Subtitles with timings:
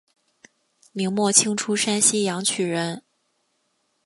[0.93, 3.03] 明末清初山西阳曲人。